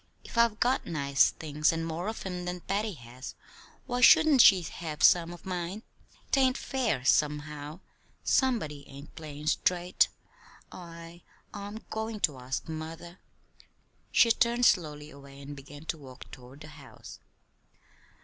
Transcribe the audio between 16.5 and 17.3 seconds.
the house.